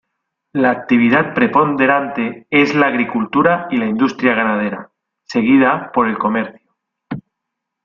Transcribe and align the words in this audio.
La 0.53 0.71
actividad 0.71 1.35
preponderante 1.35 2.47
es 2.49 2.73
la 2.73 2.87
agricultura 2.87 3.67
y 3.69 3.77
la 3.77 3.85
industria 3.85 4.33
ganadera, 4.33 4.89
seguida 5.27 5.91
por 5.93 6.07
el 6.07 6.17
comercio. 6.17 6.71